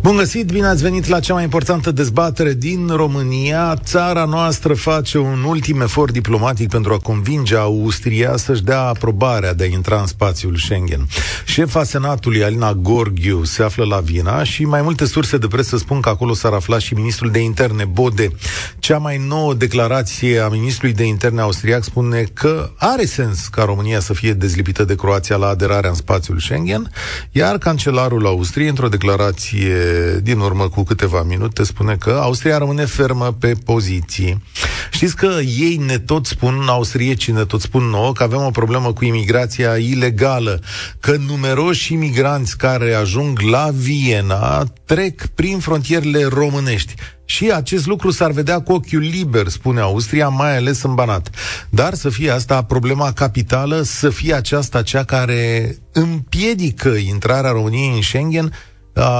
[0.00, 3.76] Bun găsit, bine ați venit la cea mai importantă dezbatere din România.
[3.84, 9.64] Țara noastră face un ultim efort diplomatic pentru a convinge Austria să-și dea aprobarea de
[9.64, 11.06] a intra în spațiul Schengen.
[11.44, 16.00] Șefa Senatului, Alina Gorghiu, se află la Viena și mai multe surse de presă spun
[16.00, 18.30] că acolo s-ar afla și ministrul de interne, Bode.
[18.78, 24.00] Cea mai nouă declarație a ministrului de interne austriac spune că are sens ca România
[24.00, 26.90] să fie dezlipită de Croația la aderarea în spațiul Schengen,
[27.30, 29.87] iar cancelarul Austriei, într-o declarație
[30.22, 34.42] din urmă cu câteva minute spune că Austria rămâne fermă pe poziții.
[34.90, 38.92] Știți că ei ne tot spun, austriecii ne tot spun nouă, că avem o problemă
[38.92, 40.60] cu imigrația ilegală,
[41.00, 46.94] că numeroși imigranți care ajung la Viena trec prin frontierele românești.
[47.24, 51.30] Și acest lucru s-ar vedea cu ochiul liber, spune Austria, mai ales în Banat.
[51.70, 58.02] Dar să fie asta problema capitală, să fie aceasta cea care împiedică intrarea României în
[58.02, 58.68] Schengen, Uh,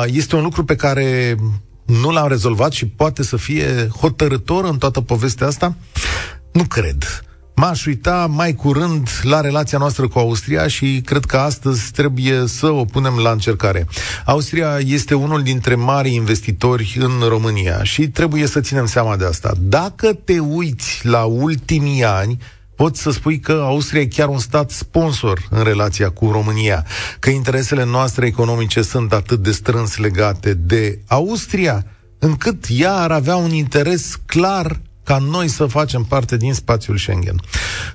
[0.06, 1.36] este un lucru pe care
[1.86, 5.74] nu l-am rezolvat și poate să fie hotărător în toată povestea asta?
[6.52, 7.22] Nu cred.
[7.60, 12.66] M-aș uita mai curând la relația noastră cu Austria și cred că astăzi trebuie să
[12.66, 13.86] o punem la încercare.
[14.24, 19.52] Austria este unul dintre mari investitori în România și trebuie să ținem seama de asta.
[19.60, 22.38] Dacă te uiți la ultimii ani,
[22.78, 26.86] poți să spui că Austria e chiar un stat sponsor în relația cu România,
[27.18, 31.84] că interesele noastre economice sunt atât de strâns legate de Austria,
[32.18, 37.40] încât ea ar avea un interes clar ca noi să facem parte din spațiul Schengen.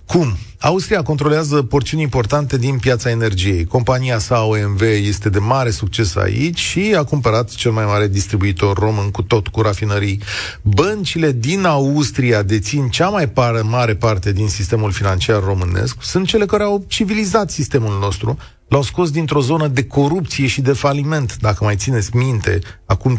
[0.06, 0.38] Cum?
[0.60, 3.66] Austria controlează porțiuni importante din piața energiei.
[3.66, 8.78] Compania sa OMV este de mare succes aici și a cumpărat cel mai mare distribuitor
[8.78, 10.22] român cu tot cu rafinării.
[10.62, 15.98] Băncile din Austria dețin cea mai par- mare parte din sistemul financiar românesc.
[16.02, 20.74] Sunt cele care au civilizat sistemul nostru, l-au scos dintr-o zonă de corupție și de
[20.74, 23.16] faliment, dacă mai țineți minte, acum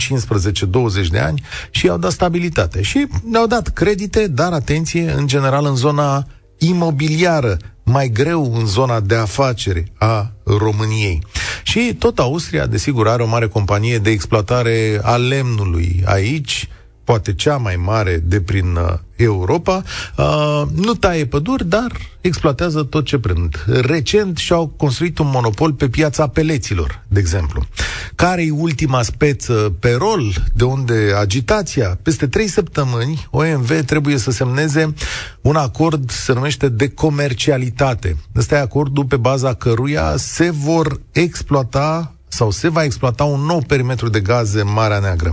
[1.05, 2.83] 15-20 de ani, și i-au dat stabilitate.
[2.83, 6.27] Și ne-au dat credite, dar atenție, în general în zona
[6.59, 11.23] imobiliară, mai greu în zona de afaceri a României.
[11.63, 16.69] Și tot Austria, desigur, are o mare companie de exploatare a lemnului aici,
[17.05, 19.83] poate cea mai mare de prin uh, Europa,
[20.17, 23.65] uh, nu taie păduri, dar exploatează tot ce prind.
[23.67, 27.67] Recent și-au construit un monopol pe piața peleților, de exemplu.
[28.15, 31.99] Care e ultima speță pe rol, de unde agitația?
[32.03, 34.95] Peste trei săptămâni, OMV trebuie să semneze
[35.41, 38.17] un acord, se numește de comercialitate.
[38.37, 43.63] Ăsta e acordul pe baza căruia se vor exploata sau se va exploata un nou
[43.67, 45.31] perimetru de gaze în Marea Neagră.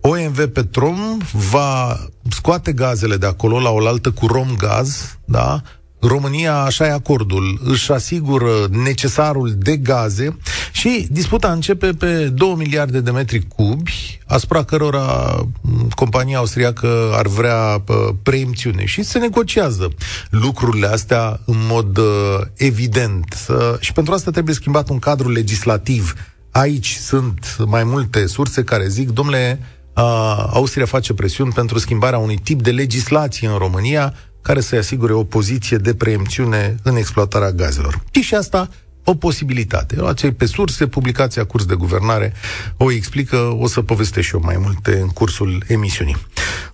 [0.00, 1.18] OMV Petrom
[1.50, 2.00] va
[2.30, 5.62] scoate gazele de acolo la oaltă cu Romgaz, da?
[6.06, 10.38] România, așa e acordul, își asigură necesarul de gaze
[10.72, 15.40] și disputa începe pe 2 miliarde de metri cubi, asupra cărora
[15.94, 17.82] compania austriacă ar vrea
[18.22, 19.88] preemțiune și se negociază
[20.30, 23.46] lucrurile astea în mod uh, evident.
[23.48, 26.14] Uh, și pentru asta trebuie schimbat un cadru legislativ
[26.54, 29.58] Aici sunt mai multe surse care zic, domnule,
[29.96, 30.02] uh,
[30.50, 35.24] Austria face presiuni pentru schimbarea unui tip de legislație în România care să-i asigure o
[35.24, 38.02] poziție de preemțiune în exploatarea gazelor.
[38.10, 38.68] Și și asta
[39.04, 39.96] o posibilitate.
[39.96, 42.32] Luați pe surse, publicația Curs de Guvernare
[42.76, 46.16] o explică, o să povestesc și eu mai multe în cursul emisiunii.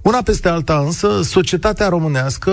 [0.03, 2.51] Una peste alta însă, societatea românească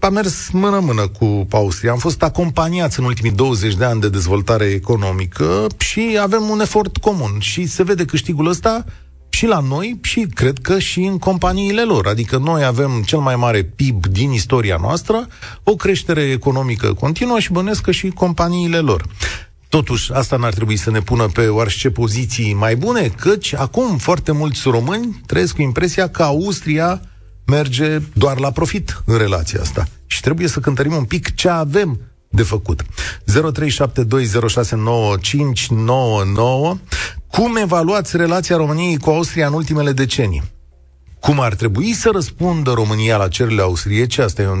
[0.00, 1.90] a mers mână-mână cu Austria.
[1.92, 6.96] Am fost acompaniați în ultimii 20 de ani de dezvoltare economică și avem un efort
[6.96, 7.36] comun.
[7.38, 8.84] Și se vede câștigul ăsta
[9.28, 12.06] și la noi și cred că și în companiile lor.
[12.06, 15.26] Adică noi avem cel mai mare PIB din istoria noastră,
[15.62, 19.04] o creștere economică continuă și bănesc că și companiile lor.
[19.70, 24.32] Totuși, asta n-ar trebui să ne pună pe orice poziții mai bune, căci acum foarte
[24.32, 27.00] mulți români trăiesc cu impresia că Austria
[27.46, 29.86] merge doar la profit în relația asta.
[30.06, 32.82] Și trebuie să cântărim un pic ce avem de făcut.
[32.82, 32.86] 0372069599
[37.26, 40.42] Cum evaluați relația României cu Austria în ultimele decenii?
[41.20, 44.22] Cum ar trebui să răspundă România la cererile austriece?
[44.22, 44.56] Asta e o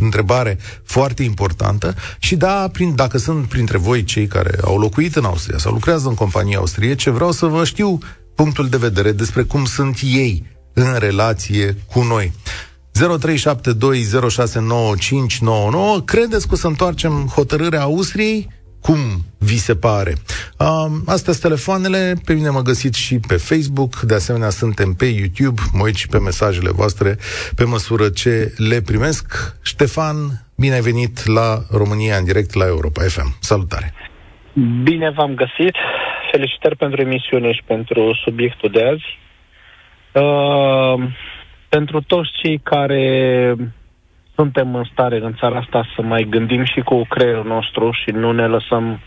[0.00, 1.94] întrebare foarte importantă.
[2.18, 6.08] Și da, prin, dacă sunt printre voi cei care au locuit în Austria sau lucrează
[6.08, 7.98] în companii austriece, vreau să vă știu
[8.34, 12.32] punctul de vedere despre cum sunt ei în relație cu noi.
[12.98, 13.04] 0372069599
[16.04, 18.48] Credeți că o să întoarcem hotărârea Austriei
[18.80, 20.12] cum vi se pare.
[20.58, 25.04] Uh, astea sunt telefoanele, pe mine mă găsiți și pe Facebook, de asemenea suntem pe
[25.20, 27.10] YouTube, mă uit și pe mesajele voastre
[27.58, 28.34] pe măsură ce
[28.70, 29.26] le primesc.
[29.62, 30.16] Ștefan,
[30.56, 31.48] bine ai venit la
[31.80, 33.28] România în direct la Europa FM.
[33.40, 33.92] Salutare!
[34.82, 35.74] Bine v-am găsit!
[36.32, 39.08] Felicitări pentru emisiune și pentru subiectul de azi.
[40.12, 41.08] Uh,
[41.68, 43.54] pentru toți cei care
[44.36, 48.32] suntem în stare în țara asta să mai gândim și cu creierul nostru și nu
[48.32, 49.00] ne lăsăm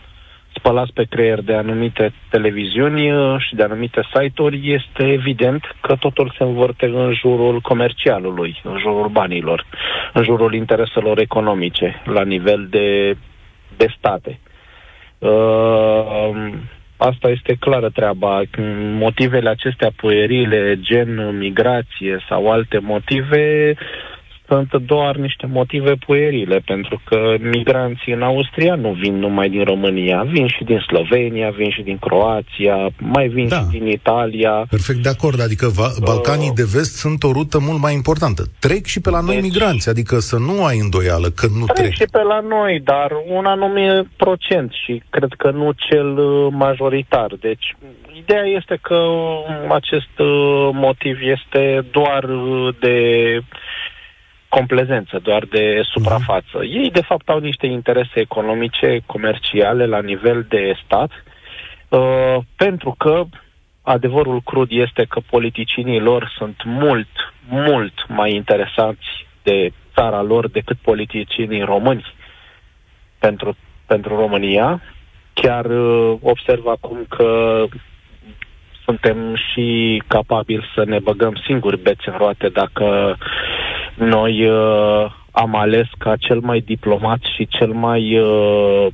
[0.54, 6.34] spălați pe creier de anumite televiziuni uh, și de anumite site-uri, este evident că totul
[6.36, 9.66] se învârte în jurul comercialului, în jurul banilor,
[10.12, 13.16] în jurul intereselor economice, la nivel de,
[13.76, 14.38] de state.
[15.18, 16.52] Uh,
[16.96, 18.42] asta este clară treaba.
[18.98, 23.74] Motivele acestea puerile, gen migrație sau alte motive,
[24.50, 30.22] sunt doar niște motive puerile, pentru că migranții în Austria nu vin numai din România,
[30.22, 33.56] vin și din Slovenia, vin și din Croația, mai vin da.
[33.56, 34.52] și din Italia.
[34.70, 38.42] Perfect de acord, adică va- uh, Balcanii de vest sunt o rută mult mai importantă.
[38.58, 41.76] Trec și pe la noi deci, migranți, adică să nu ai îndoială că nu trec.
[41.76, 46.52] Trec și pe la noi, dar un anumit procent și cred că nu cel uh,
[46.52, 47.30] majoritar.
[47.40, 47.66] Deci
[48.22, 49.00] ideea este că
[49.68, 52.22] acest uh, motiv este doar
[52.80, 52.96] de
[54.50, 56.58] complezență, doar de suprafață.
[56.58, 56.74] Uh-huh.
[56.82, 61.10] Ei, de fapt, au niște interese economice, comerciale, la nivel de stat,
[61.88, 63.24] uh, pentru că
[63.82, 67.08] adevărul crud este că politicienii lor sunt mult,
[67.48, 72.04] mult mai interesați de țara lor decât politicienii români
[73.18, 73.56] pentru,
[73.86, 74.82] pentru România.
[75.32, 77.64] Chiar uh, observ acum că
[78.84, 83.16] suntem și capabili să ne băgăm singuri bețe în roate dacă
[83.94, 88.86] noi uh, am ales ca cel mai diplomat și cel mai uh,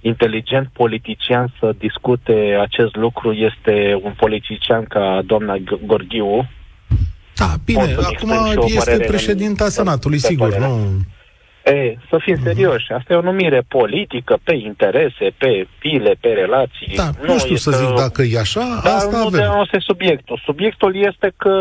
[0.00, 5.56] inteligent politician să discute acest lucru este un politician ca doamna
[5.86, 6.48] Gorghiu.
[7.34, 8.32] Da, bine, acum
[8.64, 10.68] este președinta Senatului, sigur, părere.
[10.68, 10.78] nu...
[11.64, 12.44] E, să fim mhm.
[12.46, 16.92] serioși, asta e o numire politică, pe interese, pe pile, pe relații.
[16.96, 19.52] Da, nu, nu știu este, să zic dacă e așa, dar asta nu avem.
[19.54, 20.40] nu este subiectul.
[20.44, 21.56] Subiectul este că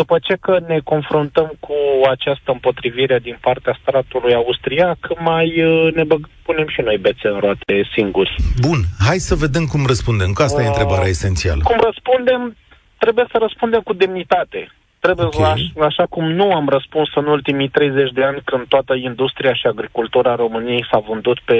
[0.00, 1.76] după ce că ne confruntăm cu
[2.14, 4.98] această împotrivire din partea statului austriac,
[5.30, 8.36] mai uh, ne băg, punem și noi bețe în roate singuri.
[8.66, 11.62] Bun, hai să vedem cum răspundem, că asta uh, e întrebarea esențială.
[11.70, 12.56] Cum răspundem?
[13.02, 14.60] Trebuie să răspundem cu demnitate.
[15.04, 15.52] Trebuie, okay.
[15.52, 19.66] aș, așa cum nu am răspuns în ultimii 30 de ani când toată industria și
[19.66, 21.58] agricultura României s-a vândut pe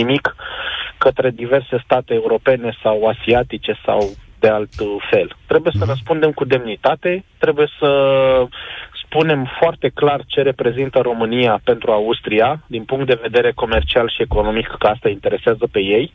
[0.00, 0.36] nimic
[0.98, 4.00] către diverse state europene sau asiatice sau
[4.40, 4.70] de alt
[5.10, 5.36] fel.
[5.46, 5.88] Trebuie să mhm.
[5.88, 7.90] răspundem cu demnitate, trebuie să
[9.04, 14.66] spunem foarte clar ce reprezintă România pentru Austria, din punct de vedere comercial și economic,
[14.78, 16.12] că asta interesează pe ei.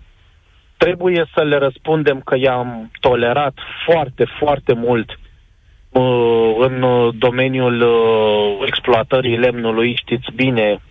[0.77, 3.53] Trebuie să le răspundem că i-am tolerat
[3.85, 5.09] foarte, foarte mult
[5.89, 6.85] uh, în
[7.17, 10.81] domeniul uh, exploatării lemnului, știți bine,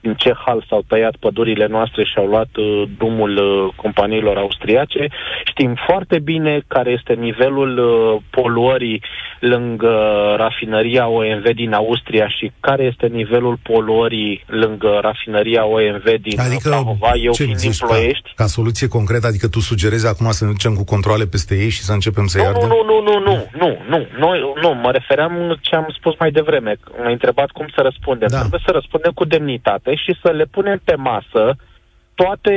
[0.00, 5.06] în ce hal s-au tăiat pădurile noastre și au luat uh, drumul uh, companiilor austriace.
[5.44, 9.02] Știm foarte bine care este nivelul uh, poluării
[9.40, 9.94] lângă
[10.36, 17.12] rafinăria OMV din Austria și care este nivelul poluării lângă rafinăria OMV din adică, Prahova,
[17.22, 18.32] eu ce fiind din Ploiești.
[18.34, 21.68] Ca, ca soluție concretă, adică tu sugerezi acum să ne ducem cu controle peste ei
[21.68, 25.58] și să începem să-i nu, Nu, nu, nu, nu, nu, nu, nu, nu, mă refeream
[25.60, 26.76] ce am spus mai devreme.
[27.02, 28.28] M-ai întrebat cum să răspundem.
[28.30, 28.38] Da.
[28.38, 31.56] Trebuie să răspundem cu demnitate și să le punem pe masă
[32.14, 32.54] toate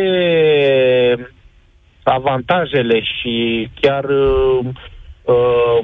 [2.03, 4.65] avantajele și chiar uh,
[5.23, 5.79] uh,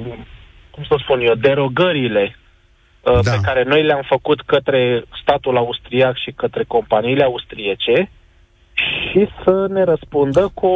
[0.78, 2.36] cum să spun eu, derogările
[3.00, 3.30] uh, da.
[3.30, 8.10] pe care noi le-am făcut către statul austriac și către companiile austriece
[8.74, 10.72] și să ne răspundă cu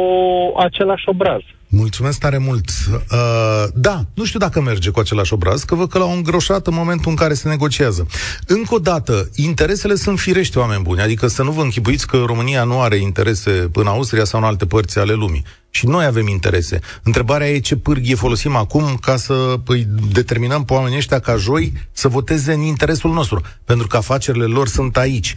[0.57, 1.41] același obraz.
[1.67, 2.69] Mulțumesc tare mult.
[2.89, 6.73] Uh, da, nu știu dacă merge cu același obraz, că văd că l-au îngroșat în
[6.73, 8.07] momentul în care se negociază.
[8.47, 12.63] Încă o dată, interesele sunt firește, oameni buni, adică să nu vă închipuiți că România
[12.63, 15.43] nu are interese în Austria sau în alte părți ale lumii.
[15.75, 16.79] Și noi avem interese.
[17.03, 21.73] Întrebarea e ce pârghie folosim acum ca să îi determinăm pe oamenii ăștia ca joi
[21.91, 23.41] să voteze în interesul nostru.
[23.65, 25.35] Pentru că afacerile lor sunt aici.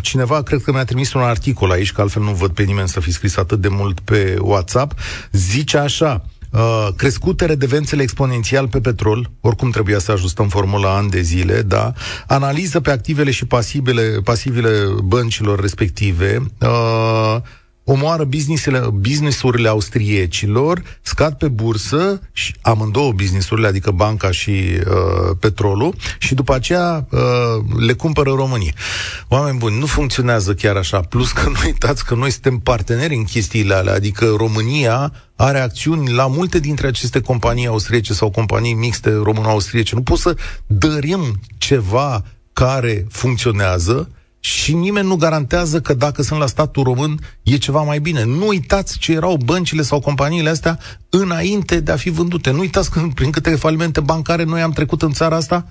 [0.00, 3.00] Cineva, cred că mi-a trimis un articol aici, că altfel nu văd pe nimeni să
[3.00, 4.98] fi scris atât de mult pe WhatsApp,
[5.30, 11.20] zice așa, Uh, crescute redevențele exponențial pe petrol, oricum trebuia să ajustăm formula ani de
[11.20, 11.92] zile, da,
[12.26, 14.70] analiză pe activele și pasivele, pasivele
[15.04, 17.36] băncilor respective, uh,
[17.92, 25.94] omoară businessurile, businessurile austriecilor, scad pe bursă și amândouă businessurile, adică banca și uh, petrolul,
[26.18, 27.20] și după aceea uh,
[27.78, 28.72] le cumpără România.
[29.28, 31.00] Oameni buni, nu funcționează chiar așa.
[31.00, 36.12] Plus că nu uitați că noi suntem parteneri în chestiile alea, adică România are acțiuni
[36.12, 39.94] la multe dintre aceste companii austriece sau companii mixte româno-austriece.
[39.94, 44.08] Nu poți să dărim ceva care funcționează
[44.44, 48.24] și nimeni nu garantează că dacă sunt la statul român e ceva mai bine.
[48.24, 50.78] Nu uitați ce erau băncile sau companiile astea
[51.10, 52.50] înainte de a fi vândute.
[52.50, 55.66] Nu uitați că prin câte falimente bancare noi am trecut în țara asta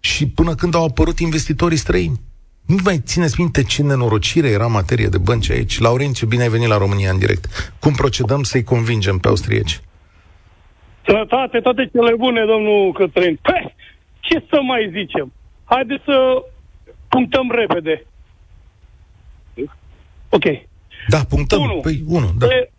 [0.00, 2.20] și până când au apărut investitorii străini.
[2.66, 5.78] Nu mai țineți minte ce nenorocire era materie de bănci aici.
[5.78, 7.74] Laurențiu, bine ai venit la România în direct.
[7.80, 9.80] Cum procedăm să-i convingem pe austrieci?
[11.06, 13.38] Sănătate, toate cele bune, domnul Cătălin.
[13.42, 13.74] Păi,
[14.20, 15.32] ce să mai zicem?
[15.64, 16.44] Haideți să
[17.08, 18.06] punctăm repede.
[20.28, 20.44] Ok.
[21.08, 21.60] Da, punctăm.
[21.60, 21.80] Unu.
[21.82, 22.46] Păi, unu, da.
[22.46, 22.70] E,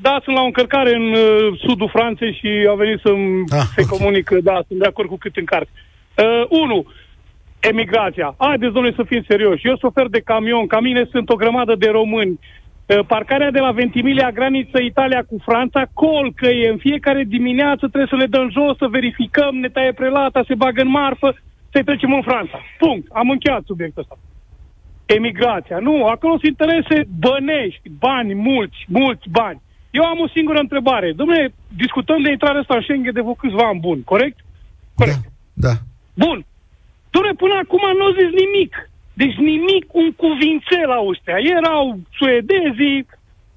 [0.00, 3.82] da, sunt la o încărcare în uh, sudul Franței și a venit să-mi ah, se
[3.82, 3.98] okay.
[3.98, 5.68] comunică, da, sunt de acord cu cât încarc.
[5.68, 6.86] Uh, unu,
[7.60, 8.34] emigrația.
[8.38, 9.66] Haideți, domnule, să fim serioși.
[9.66, 12.38] Eu sofer de camion, ca mine sunt o grămadă de români.
[12.38, 16.68] Uh, parcarea de la Ventimiglia, graniță Italia cu Franța, colcăie.
[16.68, 20.80] În fiecare dimineață trebuie să le dăm jos, să verificăm, ne taie prelata, se bagă
[20.80, 21.36] în marfă,
[21.72, 22.58] să trecem în Franța.
[22.78, 23.06] Punct.
[23.12, 24.18] Am încheiat subiectul ăsta
[25.16, 25.78] emigrația.
[25.78, 29.60] Nu, acolo sunt interese bănești, bani, mulți, mulți bani.
[29.90, 31.12] Eu am o singură întrebare.
[31.12, 34.38] Domnule, discutăm de intrarea asta în Schengen de vreo câțiva ani bun, corect?
[34.94, 35.24] Corect.
[35.54, 35.74] Da, da.
[36.24, 36.38] Bun.
[37.10, 38.72] Domnule, până acum nu au zis nimic.
[39.20, 41.38] Deci nimic, un cuvințel Austria.
[41.56, 43.06] Erau suedezii,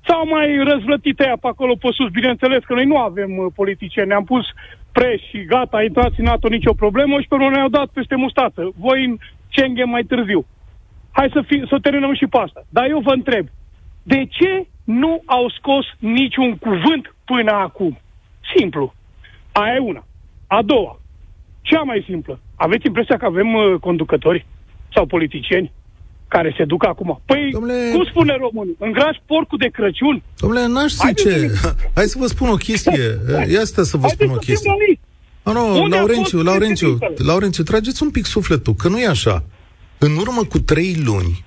[0.08, 2.10] s-au mai răzvlătit aia pe acolo pe sus.
[2.10, 4.08] Bineînțeles că noi nu avem uh, politicieni.
[4.08, 4.46] Ne-am pus
[4.92, 8.62] preș și gata, intrați în NATO, nicio problemă și pe urmă ne-au dat peste mustață.
[8.76, 9.18] Voi în
[9.52, 10.46] Schengen mai târziu.
[11.12, 12.66] Hai să, fi, să terminăm și pe asta.
[12.70, 13.48] Dar eu vă întreb,
[14.04, 18.00] de ce nu au scos niciun cuvânt până acum?
[18.56, 18.94] Simplu.
[19.52, 20.06] Aia e una.
[20.48, 21.00] A doua,
[21.62, 22.40] cea mai simplă.
[22.56, 24.46] Aveți impresia că avem uh, conducători
[24.94, 25.72] sau politicieni
[26.28, 27.22] care se duc acum?
[27.26, 27.90] Păi, Domnule...
[27.94, 28.76] cum spune românul?
[28.80, 30.24] Îngrași porcul de Crăciun?
[30.40, 31.32] Domnule, n-aș zice...
[31.96, 33.04] Hai să vă spun o chestie.
[33.54, 34.72] Ia asta să vă Haideți spun o chestie.
[35.44, 39.44] Nu, nu, Laurențiu, Laurențiu, Laurențiu, trageți un pic sufletul, că nu e așa.
[40.04, 41.46] În urmă cu trei luni,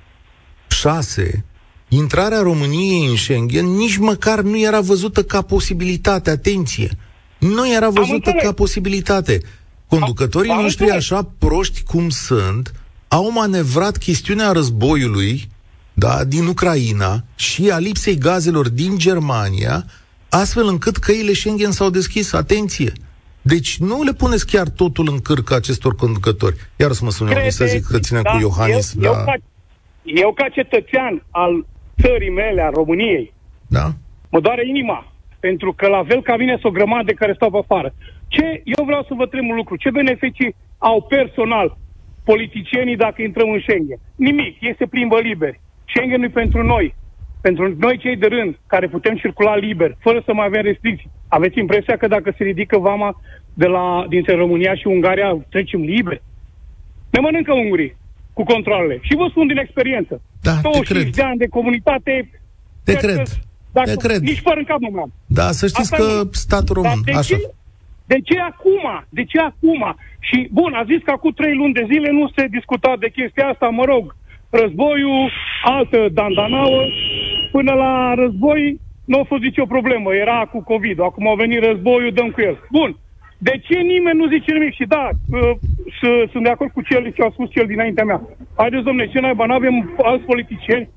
[0.68, 1.44] șase,
[1.88, 6.30] intrarea României în Schengen nici măcar nu era văzută ca posibilitate.
[6.30, 6.98] Atenție!
[7.38, 9.42] Nu era văzută ca posibilitate.
[9.88, 12.74] Conducătorii am, noștri, așa proști cum sunt,
[13.08, 15.48] au manevrat chestiunea războiului
[15.92, 19.86] da, din Ucraina și a lipsei gazelor din Germania,
[20.28, 22.32] astfel încât căile Schengen s-au deschis.
[22.32, 22.92] Atenție!
[23.52, 26.56] Deci nu le puneți chiar totul în cârcă acestor conducători.
[26.76, 29.18] Iar să mă sun eu, să zic că ținem da, cu Iohannis eu, la...
[29.18, 29.34] Eu ca,
[30.02, 31.66] eu ca cetățean al
[32.02, 33.32] țării mele, a României,
[33.66, 33.86] da?
[34.30, 37.50] mă doare inima, pentru că la fel ca mine sunt o grămadă de care stau
[37.50, 37.94] pe afară.
[38.28, 39.76] Ce, eu vreau să vă trem un lucru.
[39.76, 41.78] Ce beneficii au personal
[42.24, 43.98] politicienii dacă intrăm în Schengen?
[44.14, 44.56] Nimic.
[44.60, 45.54] Este plimbă liber.
[45.88, 46.94] Schengen nu pentru noi.
[47.46, 51.10] Pentru noi cei de rând, care putem circula liber, fără să mai avem restricții.
[51.28, 53.10] Aveți impresia că dacă se ridică vama
[53.54, 56.22] de la, dintre România și Ungaria, trecem liber?
[57.10, 57.96] Ne mănâncă ungurii
[58.32, 58.98] cu controlele.
[59.02, 60.22] Și vă spun din experiență.
[60.42, 62.12] Da, 25 de ani de comunitate...
[62.84, 63.22] Te cred.
[63.72, 64.20] Dacă, te cred.
[64.20, 65.12] Nici fără în cap nu am.
[65.26, 66.28] Da, să știți Asta că nu.
[66.32, 67.36] statul român, de așa.
[67.36, 67.50] Ce,
[68.12, 68.84] de ce acum?
[69.08, 69.82] De ce acum?
[70.28, 73.46] Și, bun, a zis că acum trei luni de zile nu se discuta de chestia
[73.48, 74.04] asta, mă rog,
[74.60, 75.30] războiul,
[75.76, 76.80] altă dandanauă,
[77.56, 78.80] până la război
[79.10, 80.98] nu a fost nicio problemă, era cu COVID.
[81.00, 82.56] Acum a venit războiul, dăm cu el.
[82.76, 82.90] Bun.
[83.38, 84.74] De ce nimeni nu zice nimic?
[84.78, 85.52] Și da, uh,
[86.32, 88.20] sunt de acord cu cel ce a spus cel dinaintea mea.
[88.60, 90.88] Haideți, domnule, ce naiba, nu avem alți politicieni?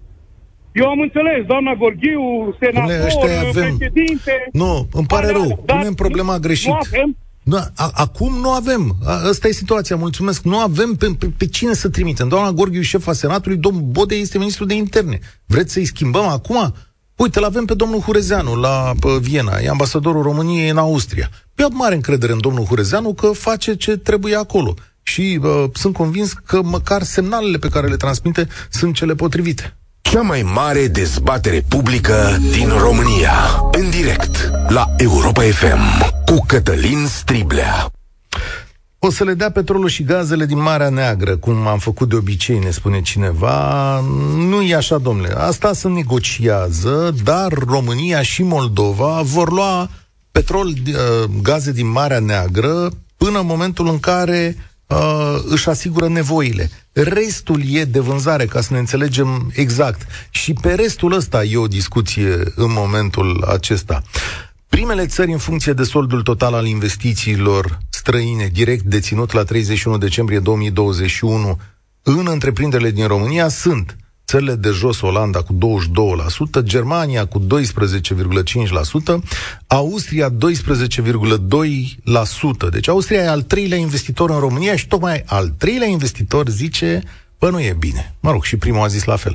[0.82, 3.76] Eu am înțeles, doamna Gorghiu, senator, avem...
[3.78, 4.34] președinte...
[4.52, 6.68] Nu, îmi pare rău, punem problema greșit.
[6.68, 7.10] Nu avem,
[7.48, 8.96] nu, a, acum nu avem.
[9.06, 10.42] A, asta e situația, mulțumesc.
[10.44, 12.28] Nu avem pe, pe, pe cine să trimitem.
[12.28, 15.20] Doamna Gorghiu, șefa Senatului, domnul Bode este ministru de interne.
[15.46, 16.74] Vreți să-i schimbăm acum?
[17.16, 21.30] Uite, l-avem pe domnul Hurezeanu la Viena, e ambasadorul României în Austria.
[21.56, 24.74] Eu am mare încredere în domnul Hurezeanu că face ce trebuie acolo.
[25.04, 29.78] Și uh, sunt convins că măcar semnalele pe care le transmite sunt cele potrivite.
[30.12, 33.34] Cea mai mare dezbatere publică din România.
[33.72, 37.92] În direct la Europa FM cu Cătălin Striblea.
[39.00, 42.60] O să le dea petrolul și gazele din Marea Neagră, cum am făcut de obicei,
[42.60, 44.00] ne spune cineva.
[44.36, 45.34] Nu e așa, domnule.
[45.38, 49.90] Asta se negociază, dar România și Moldova vor lua
[50.32, 54.56] petrol, uh, gaze din Marea Neagră până în momentul în care
[54.88, 56.70] uh, își asigură nevoile.
[56.92, 60.02] Restul e de vânzare, ca să ne înțelegem exact.
[60.30, 64.02] Și pe restul ăsta e o discuție în momentul acesta.
[64.70, 70.40] Primele țări în funcție de soldul total al investițiilor străine direct deținut la 31 decembrie
[70.40, 71.60] 2021
[72.04, 73.96] în întreprinderile din România sunt
[74.28, 75.54] țările de jos, Olanda cu
[76.62, 77.46] 22%, Germania cu 12,5%,
[79.68, 80.34] Austria 12,2%.
[82.72, 87.02] Deci Austria e al treilea investitor în România și tocmai al treilea investitor zice
[87.40, 88.04] Bă, nu e bine.
[88.22, 89.34] Mă rog, și primul a zis la fel.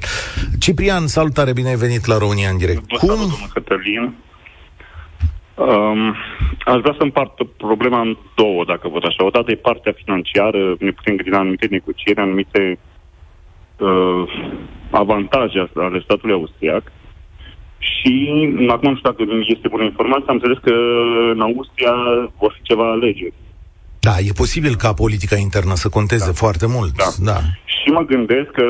[0.58, 2.86] Ciprian, salutare, bine ai venit la România în direct.
[2.86, 3.08] Cum?
[3.08, 4.14] Salut, Cătălin.
[5.54, 6.08] Um,
[6.64, 9.24] aș vrea să împart problema în două, dacă văd așa.
[9.24, 12.78] Odată e partea financiară, ne putem gândi la anumite negocieri, anumite
[13.82, 14.22] uh,
[14.90, 16.82] avantaje ale statului austriac.
[17.78, 18.14] Și
[18.68, 20.74] acum nu știu dacă este bună informație, am înțeles că
[21.34, 21.94] în Austria
[22.38, 23.34] vor fi ceva alegeri.
[24.08, 26.40] Da, e posibil ca politica internă să conteze da.
[26.42, 26.92] foarte mult.
[26.96, 27.10] Da.
[27.32, 27.38] da.
[27.64, 28.68] Și mă gândesc că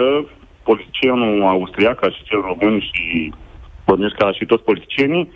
[0.62, 3.32] politicianul austriac, ca și cel român și
[3.86, 5.30] bănuiesc ca și toți politicienii,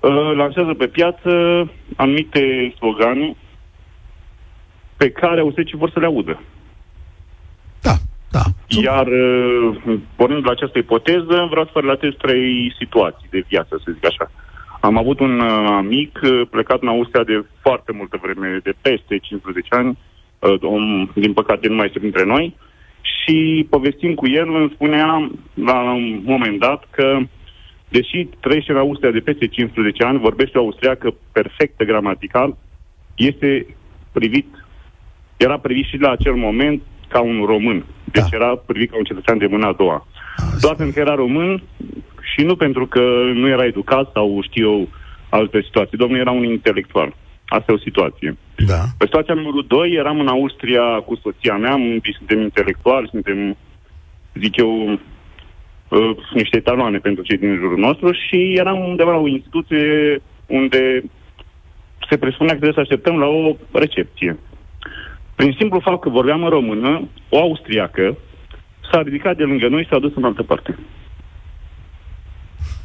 [0.00, 1.30] uh, lansează pe piață
[1.96, 3.36] anumite slogane
[4.96, 6.40] pe care austriecii vor să le audă.
[8.74, 8.90] Da, da.
[8.90, 13.92] Iar, uh, pornind la această ipoteză, vreau să vă relatez trei situații de viață, să
[13.92, 14.30] zic așa.
[14.80, 19.18] Am avut un uh, amic uh, plecat în Austria de foarte multă vreme, de peste
[19.18, 19.98] 15 ani,
[20.38, 22.56] uh, om, din păcate, nu mai este printre noi,
[23.02, 27.18] și povestind cu el, îmi spunea la un moment dat că,
[27.88, 32.56] deși trăiește în Austria de peste 15 ani, vorbește o austriacă perfectă gramatical,
[33.14, 33.66] este
[34.12, 34.46] privit,
[35.36, 37.84] era privit și la acel moment ca un român.
[38.04, 38.36] Deci da.
[38.36, 40.06] era privit ca un cetățean de mâna a doua.
[40.60, 41.62] Doar pentru că era român,
[42.34, 43.00] și nu pentru că
[43.34, 44.88] nu era educat sau știu eu
[45.28, 45.98] alte situații.
[45.98, 47.14] Domnul era un intelectual.
[47.46, 48.36] Asta e o situație.
[48.66, 48.80] Da.
[48.98, 51.76] Pe situația numărul 2, eram în Austria cu soția mea,
[52.18, 53.56] suntem intelectuali, suntem,
[54.34, 54.90] zic eu,
[55.88, 61.02] uh, niște taloane pentru cei din jurul nostru și eram undeva la o instituție unde
[62.08, 64.38] se presupunea că trebuie să așteptăm la o recepție.
[65.42, 68.16] Prin simplu fapt că vorbeam în română, o austriacă
[68.90, 70.78] s-a ridicat de lângă noi și s-a dus în altă parte.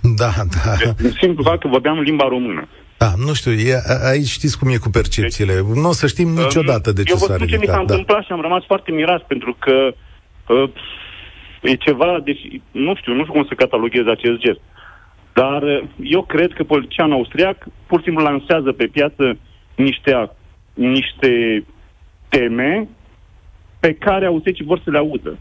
[0.01, 0.31] Da,
[0.65, 0.91] da.
[1.01, 2.67] Deci, simplu fapt că vorbeam limba română.
[2.97, 3.73] Da, nu știu, e,
[4.09, 5.53] aici știți cum e cu percepțiile.
[5.53, 7.39] Deci, nu o să știm niciodată de ce s-a ridicat.
[7.39, 7.79] Eu vă spun ce mi s-a da.
[7.79, 9.75] întâmplat și am rămas foarte mirat, pentru că
[10.53, 10.69] uh,
[11.61, 14.61] e ceva, deci nu știu, nu știu cum să cataloghez acest gest.
[15.33, 19.37] Dar uh, eu cred că politicianul austriac pur și simplu lansează pe piață
[19.75, 20.29] niște,
[20.73, 21.63] niște
[22.29, 22.87] teme
[23.79, 25.37] pe care austriecii vor să le audă.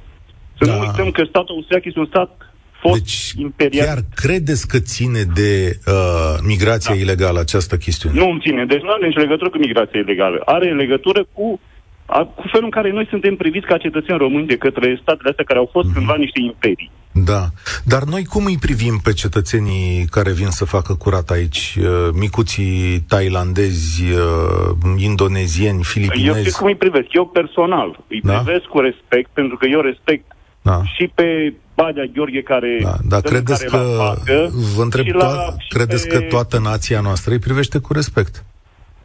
[0.59, 0.75] Să da.
[0.75, 3.87] nu uităm că statul austriac este un stat fost deci, imperial.
[3.87, 7.01] Chiar credeți că ține de uh, migrația da.
[7.01, 8.19] ilegală această chestiune?
[8.19, 8.65] Nu ține.
[8.65, 10.43] Deci nu are nicio legătură cu migrația ilegală.
[10.45, 11.61] Are legătură cu
[12.07, 15.45] a, cu felul în care noi suntem priviți ca cetățeni români de către statele astea
[15.45, 15.95] care au fost mm-hmm.
[15.95, 16.91] cândva niște imperii.
[17.25, 17.43] Da.
[17.85, 21.77] Dar noi cum îi privim pe cetățenii care vin să facă curat aici?
[21.81, 26.27] Uh, micuții tailandezi, uh, indonezieni, filipinezi?
[26.27, 27.07] Eu știu cum îi privesc.
[27.11, 28.39] Eu personal îi da?
[28.39, 30.25] privesc cu respect, pentru că eu respect
[30.63, 30.81] da.
[30.85, 32.79] și pe Badea Gheorghe care...
[32.83, 36.15] Da, dar credeți care că, facă, vă întreb, to- la, credeți pe...
[36.15, 38.45] că toată nația noastră îi privește cu respect?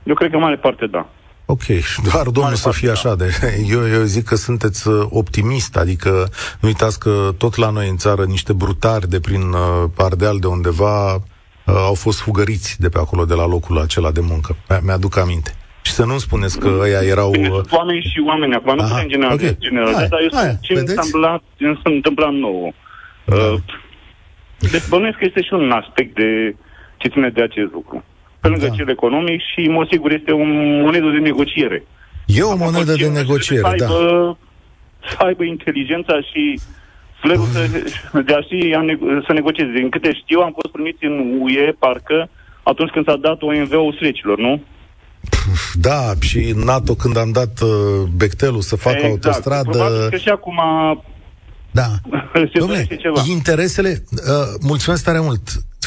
[0.03, 1.09] Eu cred că mare parte da.
[1.51, 1.65] Ok,
[2.11, 2.93] doar domnul să fie da.
[2.93, 3.15] așa.
[3.15, 3.27] De,
[3.75, 6.09] eu, eu zic că sunteți uh, optimist, adică
[6.61, 10.47] nu uitați că tot la noi în țară niște brutari de prin uh, Ardeal de
[10.47, 11.21] undeva uh,
[11.65, 14.55] au fost fugăriți de pe acolo, de la locul acela de muncă.
[14.83, 15.51] Mi-aduc aminte.
[15.81, 17.29] Și să nu spuneți că ăia erau...
[17.29, 19.57] Bine, uh, oameni și oameni, acum nu putem generaliza, okay.
[19.59, 21.41] generaliza dar eu ce mi s-a întâmplat,
[21.83, 22.71] s-a întâmplat nouă.
[23.25, 23.35] Da.
[23.35, 23.59] Uh,
[24.71, 26.55] deci bănuiesc că este și un aspect de
[26.97, 28.03] ce ține de acest lucru.
[28.41, 28.73] Pe lângă da.
[28.75, 30.43] cel economic și, mă sigur, este o
[30.85, 31.83] monedă de negociere.
[32.25, 33.85] E o monedă de negociere, să da.
[33.85, 34.37] aibă,
[34.99, 35.07] da.
[35.09, 36.59] Să aibă inteligența și
[37.21, 37.69] flerul să,
[38.25, 39.71] de a ști a nego- să negocieze.
[39.71, 42.29] Din câte știu, am fost primiți în UE, parcă,
[42.63, 44.61] atunci când s-a dat OMV-ul srecilor, nu?
[45.73, 47.69] Da, și NATO când am dat uh,
[48.15, 49.25] Bectelul să facă exact.
[49.25, 49.69] autostradă...
[49.69, 50.59] Probabil că și acum
[51.71, 51.87] da.
[52.61, 52.85] Dom'le,
[53.29, 55.41] interesele, uh, mulțumesc tare mult.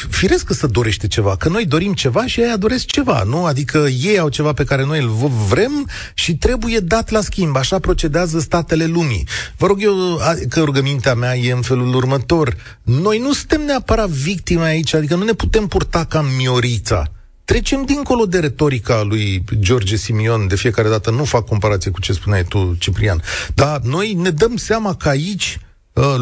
[0.09, 3.45] Firesc că să dorește ceva, că noi dorim ceva și ei doresc ceva, nu?
[3.45, 5.09] Adică ei au ceva pe care noi îl
[5.49, 7.55] vrem și trebuie dat la schimb.
[7.55, 9.27] Așa procedează statele lumii.
[9.57, 9.93] Vă rog eu
[10.49, 12.55] că rugămintea mea e în felul următor.
[12.83, 17.11] Noi nu suntem neapărat victime aici, adică nu ne putem purta ca Miorița.
[17.45, 22.13] Trecem dincolo de retorica lui George Simion, de fiecare dată nu fac comparație cu ce
[22.13, 23.21] spuneai tu, Ciprian,
[23.53, 25.64] dar noi ne dăm seama că aici uh,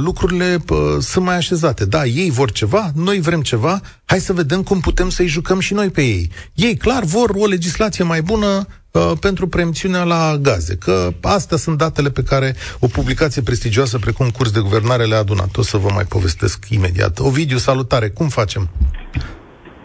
[0.04, 1.86] lucrurile uh, sunt mai așezate.
[1.86, 5.74] Da, ei vor ceva, noi vrem ceva, hai să vedem cum putem să-i jucăm și
[5.74, 6.30] noi pe ei.
[6.56, 8.48] Ei, clar, vor o legislație mai bună
[8.92, 14.30] uh, pentru preemțiunea la gaze, că astea sunt datele pe care o publicație prestigioasă precum
[14.30, 15.58] Curs de Guvernare le-a adunat.
[15.58, 17.20] O să vă mai povestesc imediat.
[17.20, 18.70] Ovidiu, salutare, cum facem?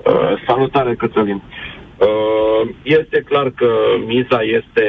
[0.04, 1.42] Uh, salutare, Cătălin.
[1.98, 3.68] Uh, este clar că
[4.06, 4.84] miza este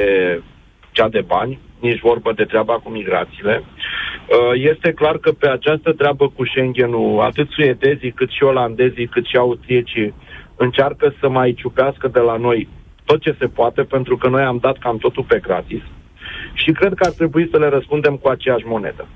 [0.92, 3.64] cea de bani, nici vorbă de treaba cu migrațiile.
[3.64, 4.09] Uh,
[4.54, 9.38] este clar că pe această treabă cu Schengen-ul, atât suedezii, cât și olandezii, cât și
[9.38, 10.14] austriecii
[10.56, 12.68] încearcă să mai ciupească de la noi
[13.06, 15.82] tot ce se poate, pentru că noi am dat cam totul pe gratis.
[16.54, 19.08] Și cred că ar trebui să le răspundem cu aceeași monedă.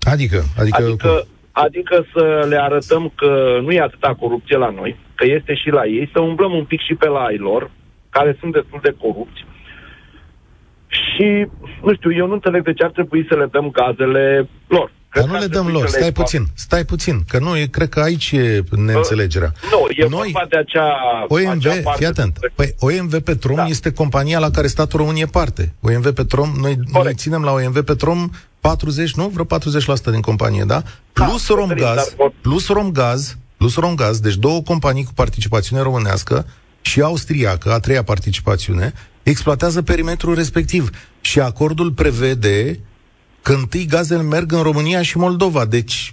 [0.00, 0.42] Adică?
[0.58, 5.54] Adică, adică, adică să le arătăm că nu e atâta corupție la noi, că este
[5.54, 7.70] și la ei, să umblăm un pic și pe la ei lor,
[8.10, 9.44] care sunt destul de corupți,
[10.92, 11.46] și,
[11.82, 14.92] nu știu, eu nu înțeleg de ce ar trebui să le dăm gazele lor.
[15.14, 18.00] Dar nu le dăm lor, stai le puțin, stai puțin, că nu, eu cred că
[18.00, 19.52] aici e neînțelegerea.
[19.64, 20.88] Uh, nu, e Noi, vorba de acea...
[21.28, 23.66] OMV, acea fii atent, păi OMV Petrom da.
[23.66, 25.74] este compania la care statul român e parte.
[25.80, 29.28] OMV Petrom, noi, noi ținem la OMV Petrom 40, nu?
[29.28, 29.48] Vreo 40%
[30.10, 30.82] din companie, da?
[31.12, 36.46] da plus da, Romgaz, plus Romgaz, plus Romgaz, deci două companii cu participațiune românească
[36.80, 38.92] și austriacă, a treia participațiune,
[39.22, 40.90] exploatează perimetrul respectiv.
[41.20, 42.78] Și acordul prevede
[43.42, 45.64] că întâi gazele merg în România și Moldova.
[45.64, 46.12] Deci,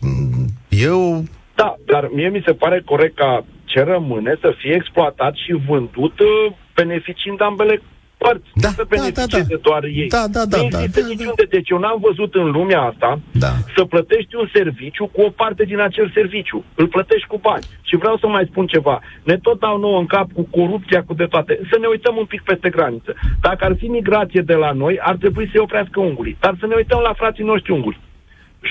[0.69, 1.23] eu...
[1.55, 6.19] Da, dar mie mi se pare corect ca ce rămâne să fie exploatat și vândut
[6.19, 7.81] uh, beneficiind ambele
[8.23, 9.67] părți, da, să beneficieze da, da, da.
[9.69, 10.09] doar ei.
[10.17, 11.41] Da, da, da, nu da, există da, niciun da.
[11.41, 13.51] de deci eu n-am văzut în lumea asta da.
[13.75, 16.59] să plătești un serviciu cu o parte din acel serviciu.
[16.75, 17.63] Îl plătești cu bani.
[17.81, 19.01] Și vreau să mai spun ceva.
[19.23, 21.59] Ne tot dau nouă în cap cu corupția, cu de toate.
[21.71, 23.11] Să ne uităm un pic peste graniță.
[23.41, 26.37] Dacă ar fi migrație de la noi, ar trebui să-i oprească ungurii.
[26.39, 27.99] Dar să ne uităm la frații noștri unguri.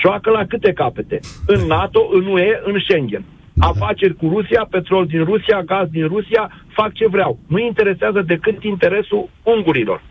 [0.01, 1.19] Joacă la câte capete?
[1.45, 3.23] În NATO, în UE, în Schengen
[3.59, 7.39] afaceri cu Rusia, petrol din Rusia, gaz din Rusia, fac ce vreau.
[7.47, 10.01] Nu interesează decât interesul ungurilor.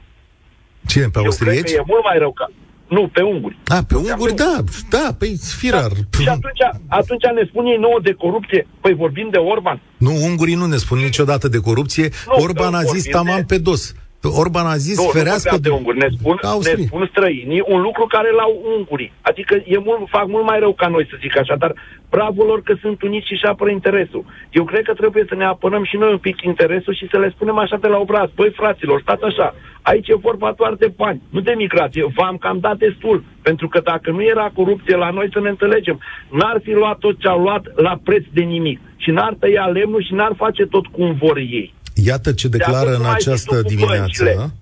[0.86, 1.56] Cine, pe austrieci?
[1.56, 2.46] Eu cred că e mult mai rău ca...
[2.88, 3.58] Nu, pe unguri.
[3.66, 4.56] A, pe unguri, da,
[4.90, 5.90] da, păi firar.
[6.10, 6.18] Da.
[6.22, 8.66] Și atunci, atunci ne spun ei nouă de corupție.
[8.80, 9.80] Păi vorbim de Orban.
[9.96, 12.08] Nu, ungurii nu ne spun niciodată de corupție.
[12.26, 13.94] Nu, Orban a zis taman pe dos.
[14.22, 15.54] Orban a zis, nu, ferească...
[15.54, 16.38] Nu de unguri, ne spun,
[16.76, 19.12] ne spun străinii un lucru care l-au ungurii.
[19.20, 21.74] Adică e mult, fac mult mai rău ca noi, să zic așa, dar
[22.10, 24.24] bravo lor că sunt uniți și își apără interesul.
[24.50, 27.30] Eu cred că trebuie să ne apărăm și noi un pic interesul și să le
[27.34, 28.28] spunem așa de la obraz.
[28.34, 32.12] Băi, fraților, stați așa, aici e vorba doar de bani, nu de migrație.
[32.14, 36.00] V-am cam dat destul, pentru că dacă nu era corupție la noi, să ne înțelegem,
[36.30, 40.02] n-ar fi luat tot ce au luat la preț de nimic și n-ar tăia lemnul
[40.02, 41.74] și n-ar face tot cum vor ei.
[42.04, 44.52] Iată ce declară în această dimineață.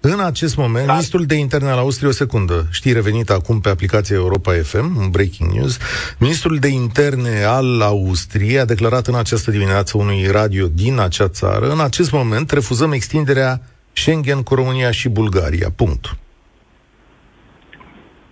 [0.00, 0.92] În acest moment, da.
[0.92, 5.10] ministrul de interne al Austriei, o secundă, știi, revenit acum pe aplicația Europa FM, un
[5.10, 5.78] breaking news,
[6.18, 11.70] ministrul de interne al Austriei a declarat în această dimineață unui radio din acea țară,
[11.70, 13.60] în acest moment refuzăm extinderea
[13.92, 15.68] Schengen cu România și Bulgaria.
[15.76, 16.16] Punct.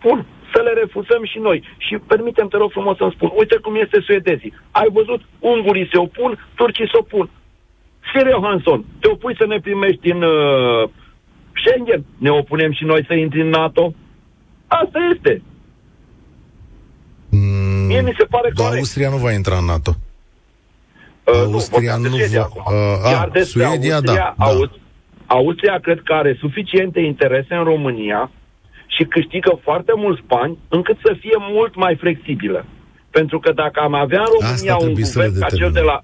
[0.02, 1.62] Bun, să le refuzăm și noi.
[1.78, 4.52] Și permitem, te rog frumos să-mi spun, uite cum este suedezii.
[4.70, 7.30] Ai văzut, ungurii se opun, turcii se opun.
[8.12, 10.88] Sir Johansson, te opui să ne primești în uh,
[11.60, 12.04] Schengen?
[12.18, 13.94] Ne opunem și noi să intri în NATO?
[14.66, 15.42] Asta este.
[17.30, 18.62] Mm, Mie mi se pare că...
[18.62, 19.94] Austria nu va intra în NATO.
[21.24, 22.48] Uh, Austria nu, nu va...
[22.54, 25.34] Uh, Iar despre Suedia, Austria, da, Aust- da.
[25.34, 28.30] Austria cred că are suficiente interese în România
[28.86, 32.64] și câștigă foarte mulți bani încât să fie mult mai flexibilă.
[33.10, 36.00] Pentru că dacă am avea în România un guvern ca cel de la,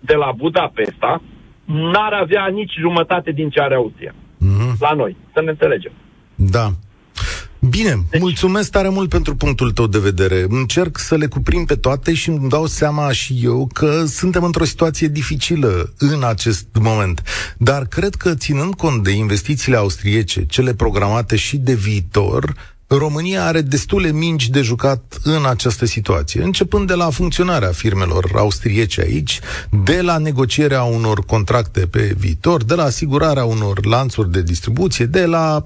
[0.00, 1.22] de la Budapesta,
[1.64, 4.14] n-ar avea nici jumătate din ce are Austria.
[4.14, 4.78] Mm-hmm.
[4.80, 5.92] La noi, să ne înțelegem.
[6.34, 6.72] Da.
[7.60, 8.20] Bine, deci...
[8.20, 10.46] mulțumesc tare mult pentru punctul tău de vedere.
[10.48, 14.64] Încerc să le cuprind pe toate și îmi dau seama și eu că suntem într-o
[14.64, 17.22] situație dificilă în acest moment.
[17.58, 22.54] Dar cred că, ținând cont de investițiile austriece, cele programate și de viitor,
[22.90, 29.00] România are destule mingi de jucat în această situație, începând de la funcționarea firmelor austriece
[29.00, 29.40] aici,
[29.84, 35.26] de la negocierea unor contracte pe viitor, de la asigurarea unor lanțuri de distribuție, de
[35.26, 35.64] la,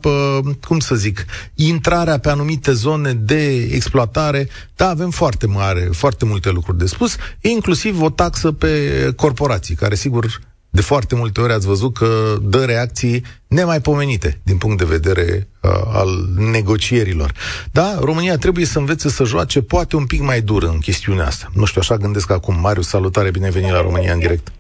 [0.67, 4.49] cum să zic, intrarea pe anumite zone de exploatare.
[4.77, 9.95] Da, avem foarte mare, foarte multe lucruri de spus, inclusiv o taxă pe corporații, care
[9.95, 10.41] sigur
[10.75, 15.71] de foarte multe ori ați văzut că dă reacții nemaipomenite din punct de vedere uh,
[15.93, 16.09] al
[16.53, 17.33] negocierilor.
[17.73, 21.47] Da, România trebuie să învețe să joace poate un pic mai dur în chestiunea asta.
[21.55, 22.61] Nu știu, așa gândesc acum.
[22.61, 24.53] Marius, salutare, bine venit la România în direct.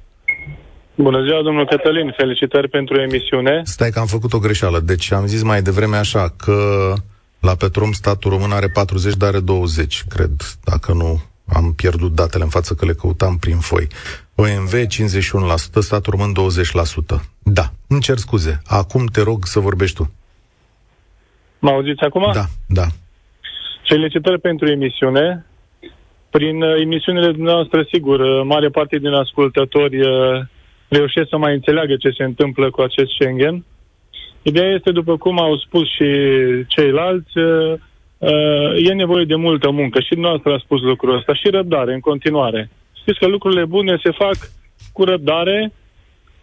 [0.94, 3.61] Bună ziua, domnul Cătălin, felicitări pentru emisiune.
[3.64, 6.92] Stai că am făcut o greșeală, deci am zis mai devreme așa că
[7.40, 10.31] La Petrom statul român are 40, dar are 20, cred,
[10.64, 13.88] dacă nu am pierdut datele în față că le căutam prin foi.
[14.35, 16.33] OMV 51%, statul român
[17.16, 17.21] 20%.
[17.42, 18.62] Da, îmi cer scuze.
[18.66, 20.12] Acum te rog să vorbești tu.
[21.59, 22.31] Mă auziți acum?
[22.35, 22.87] Da, da.
[23.87, 25.47] Felicitări pentru emisiune.
[26.31, 30.40] Prin uh, emisiunile noastre, sigur, uh, mare parte din ascultători uh,
[30.88, 33.64] reușesc să mai înțeleagă ce se întâmplă cu acest Schengen.
[34.42, 36.09] Ideea este, după cum au spus și
[36.66, 37.33] ceilalți,
[38.77, 40.01] e nevoie de multă muncă.
[40.01, 41.35] Și noastră a spus lucrul ăsta.
[41.35, 42.71] Și răbdare, în continuare.
[43.03, 44.37] Știți că lucrurile bune se fac
[44.93, 45.73] cu răbdare,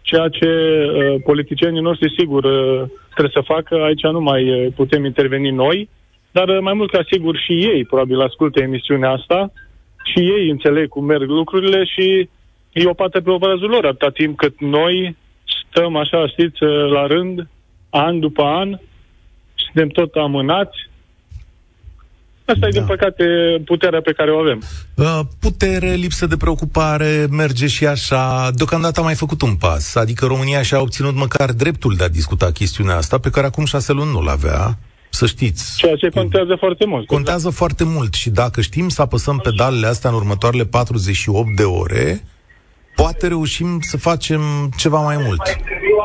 [0.02, 3.74] ceea ce uh, politicienii noștri, sigur, uh, trebuie să facă.
[3.82, 5.88] Aici nu mai putem interveni noi,
[6.30, 9.52] dar uh, mai mult ca sigur și ei probabil ascultă emisiunea asta
[10.04, 12.28] și ei înțeleg cum merg lucrurile și
[12.72, 15.16] e o pată pe obrazul lor, atâta timp cât noi
[15.70, 17.48] stăm așa, știți, la rând,
[17.90, 18.70] an după an,
[19.54, 20.89] și suntem tot amânați.
[22.50, 22.66] Asta da.
[22.66, 23.24] e, din păcate,
[23.64, 24.62] puterea pe care o avem.
[24.94, 28.50] Uh, putere, lipsă de preocupare, merge și așa.
[28.54, 29.94] Deocamdată a mai făcut un pas.
[29.94, 33.92] Adică România și-a obținut măcar dreptul de a discuta chestiunea asta, pe care acum șase
[33.92, 34.78] luni nu-l avea.
[35.10, 35.76] Să știți.
[35.76, 37.06] Ceea ce contează foarte mult.
[37.06, 37.56] Contează exact.
[37.56, 42.24] foarte mult și dacă știm să apăsăm pedalele astea în următoarele 48 de ore,
[42.96, 44.40] poate reușim să facem
[44.76, 45.42] ceva mai mult.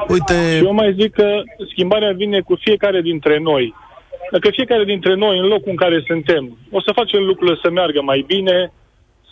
[0.07, 0.61] Uite...
[0.63, 1.27] Eu mai zic că
[1.71, 3.73] schimbarea vine cu fiecare dintre noi.
[4.31, 8.01] Dacă fiecare dintre noi, în locul în care suntem, o să facem lucrurile să meargă
[8.01, 8.71] mai bine,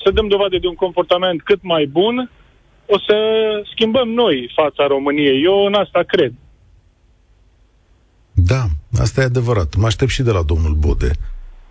[0.04, 2.30] să dăm dovadă de un comportament cât mai bun,
[2.86, 3.16] o să
[3.72, 5.44] schimbăm noi fața României.
[5.44, 6.34] Eu în asta cred.
[8.34, 8.64] Da,
[9.00, 9.76] asta e adevărat.
[9.76, 11.12] Mă aștept și de la domnul Bode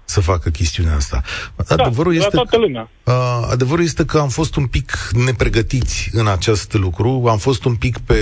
[0.05, 1.23] să facă chestiunea asta.
[1.57, 2.89] Da, adevărul, este, toată lumea.
[3.05, 4.93] Uh, adevărul este că am fost un pic
[5.27, 8.17] nepregătiți în acest lucru, am fost un pic pe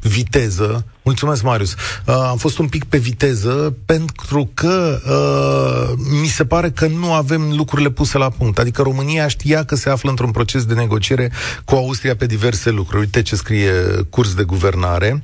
[0.00, 0.86] viteză.
[1.06, 1.72] Mulțumesc, Marius.
[1.72, 7.12] Uh, am fost un pic pe viteză pentru că uh, mi se pare că nu
[7.12, 8.58] avem lucrurile puse la punct.
[8.58, 11.32] Adică România știa că se află într-un proces de negociere
[11.64, 13.00] cu Austria pe diverse lucruri.
[13.00, 13.72] Uite ce scrie
[14.10, 15.22] curs de guvernare.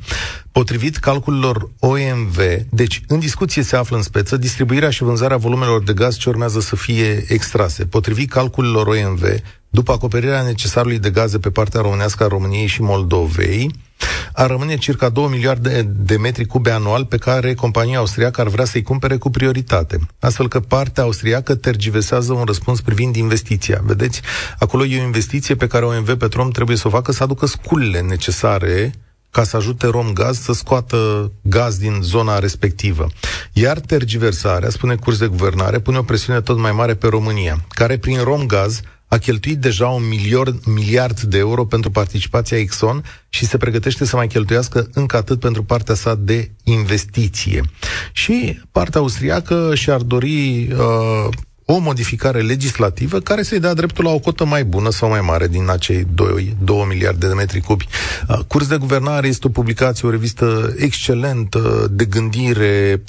[0.53, 2.37] Potrivit calculelor OMV,
[2.71, 6.61] deci în discuție se află în speță distribuirea și vânzarea volumelor de gaz ce urmează
[6.61, 7.85] să fie extrase.
[7.85, 9.23] Potrivit calculelor OMV,
[9.71, 13.71] după acoperirea necesarului de gaze pe partea românească a României și Moldovei,
[14.33, 18.65] ar rămâne circa 2 miliarde de metri cube anual pe care compania austriacă ar vrea
[18.65, 19.99] să-i cumpere cu prioritate.
[20.21, 23.81] Astfel că partea austriacă tergivesează un răspuns privind investiția.
[23.85, 24.21] Vedeți,
[24.59, 28.01] acolo e o investiție pe care OMV Petrom trebuie să o facă, să aducă sculele
[28.01, 28.93] necesare
[29.33, 33.07] ca să ajute Romgaz să scoată gaz din zona respectivă.
[33.53, 37.99] Iar tergiversarea, spune curs de guvernare, pune o presiune tot mai mare pe România, care
[37.99, 38.81] prin Romgaz
[39.13, 44.17] a cheltuit deja un miliard, miliard de euro pentru participația Exxon și se pregătește să
[44.17, 47.63] mai cheltuiască încă atât pentru partea sa de investiție.
[48.13, 51.29] Și partea austriacă și-ar dori uh,
[51.73, 55.49] o modificare legislativă care să-i dea dreptul la o cotă mai bună sau mai mare
[55.49, 57.87] din acei 2, 2 miliarde de metri cubi.
[58.29, 63.03] Uh, curs de guvernare este o publicație, o revistă excelentă de gândire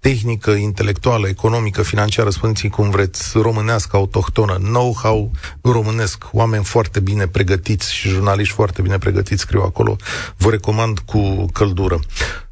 [0.00, 5.30] tehnică, intelectuală, economică, financiară, spuneți cum vreți, românească, autohtonă, know-how
[5.62, 9.96] românesc, oameni foarte bine pregătiți și jurnaliști foarte bine pregătiți scriu acolo.
[10.36, 11.98] Vă recomand cu căldură.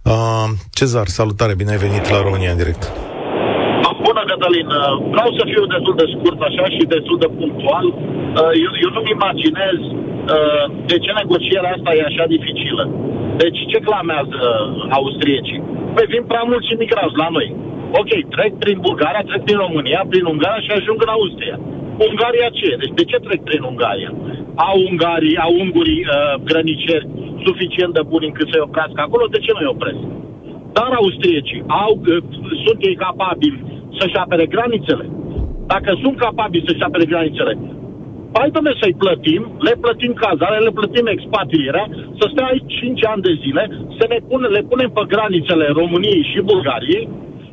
[0.03, 2.93] Uh, Cezar, salutare, bine ai venit la România în direct.
[4.31, 7.87] Cătălin, uh, vreau să fiu destul de scurt așa și destul de punctual.
[7.87, 12.85] Uh, eu, eu nu-mi imaginez uh, de ce negocierea asta e așa dificilă.
[13.43, 14.41] Deci ce clamează
[14.99, 15.63] austriecii?
[15.95, 17.49] Păi vin prea mulți imigranți la noi.
[18.01, 21.57] Ok, trec prin Bulgaria, trec prin România, prin Ungaria și ajung în Austria.
[22.09, 22.71] Ungaria ce?
[22.81, 24.11] Deci de ce trec prin Ungaria?
[24.69, 27.09] Au ungarii, au ungurii uh, grăniceri
[27.47, 30.03] suficient de buni încât să-i oprească acolo, de ce nu-i opresc?
[30.77, 32.17] Dar austriecii au, uh,
[32.65, 33.59] sunt ei capabili
[33.99, 35.07] să-și apere granițele.
[35.73, 37.53] Dacă sunt capabili să-și apere granițele,
[38.37, 41.87] hai domne să-i plătim, le plătim cazare, le plătim expatrierea,
[42.19, 43.63] să stea aici 5 ani de zile,
[43.99, 47.09] să ne pune, le punem pe granițele României și Bulgariei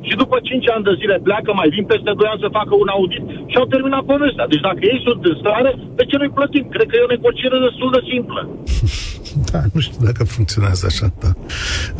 [0.07, 2.89] și după 5 ani de zile pleacă, mai vin peste 2 ani să facă un
[2.95, 4.45] audit și au terminat povestea.
[4.51, 6.65] Deci dacă ei sunt în stare, de ce nu-i plătim?
[6.75, 8.41] Cred că e o negociere destul de simplă.
[9.51, 11.31] Da, nu știu dacă funcționează așa, da.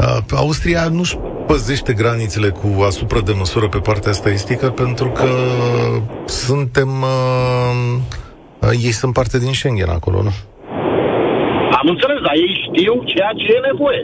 [0.04, 5.30] Uh, Austria nu-și păzește granițele cu asupra de măsură pe partea statistică pentru că
[6.26, 6.90] suntem...
[7.02, 7.74] Uh,
[8.60, 10.34] uh, ei sunt parte din Schengen acolo, nu?
[11.80, 14.02] Am înțeles, dar ei știu ceea ce e nevoie.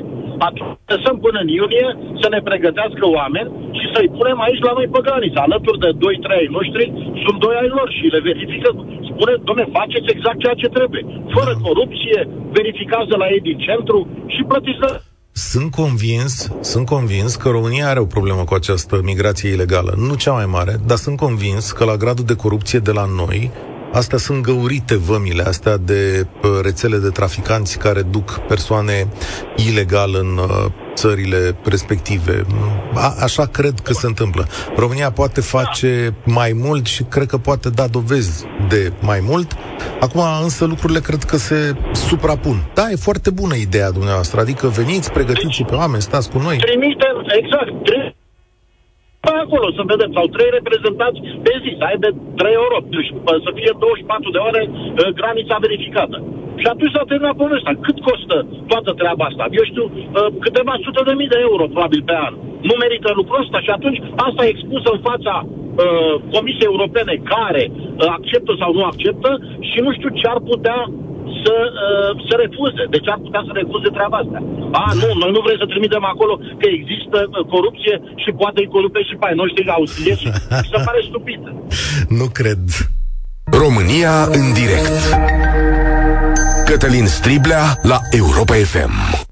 [0.47, 1.88] Atunci lăsăm până în iunie
[2.21, 5.39] să ne pregătească oameni și să-i punem aici la noi pe graniță.
[5.41, 5.99] Alături de 2-3
[6.39, 6.84] ai noștri,
[7.23, 8.69] sunt 2 ai lor și le verifică.
[9.10, 11.04] Spune, domne, faceți exact ceea ce trebuie.
[11.36, 12.19] Fără corupție,
[12.58, 13.97] verificați la ei din centru
[14.34, 14.84] și plătiți
[15.32, 19.93] sunt convins, sunt convins că România are o problemă cu această migrație ilegală.
[19.97, 23.52] Nu cea mai mare, dar sunt convins că la gradul de corupție de la noi,
[23.91, 26.28] Astea sunt găurite vămile astea de
[26.62, 29.08] rețele de traficanți care duc persoane
[29.67, 32.45] ilegal în uh, țările respective.
[32.93, 34.47] A, așa cred că se întâmplă.
[34.75, 39.52] România poate face mai mult și cred că poate da dovezi de mai mult.
[39.99, 42.71] Acum însă lucrurile cred că se suprapun.
[42.73, 46.58] Da, e foarte bună ideea dumneavoastră, adică veniți, pregătiți pe oameni, stați cu noi.
[46.58, 47.71] Trimitem, exact,
[49.23, 52.08] pe acolo să vedem, sau trei reprezentanți pe zi, să aibă
[52.39, 53.12] trei euro, deci
[53.45, 56.17] să fie 24 de ore uh, granița verificată.
[56.62, 57.73] Și atunci s-a terminat povestea.
[57.86, 58.38] Cât costă
[58.71, 59.43] toată treaba asta?
[59.60, 62.34] Eu știu, uh, câteva sute de mii de euro, probabil, pe an.
[62.69, 67.63] Nu merită lucrul ăsta și atunci asta e expusă în fața uh, Comisiei Europene care
[67.71, 69.29] uh, acceptă sau nu acceptă
[69.69, 70.79] și nu știu ce ar putea
[71.43, 72.83] să, uh, să refuze.
[72.95, 74.39] Deci ar putea să refuze treaba asta.
[74.79, 78.73] A, nu, noi nu vrem să trimitem acolo că există uh, corupție și poate îi
[78.75, 80.23] corupe și pe ai noștri auxilieri
[80.63, 81.41] și se pare stupid.
[82.19, 82.63] Nu cred.
[83.63, 84.97] România în direct.
[86.65, 89.28] Cătălin Striblea la Europa FM.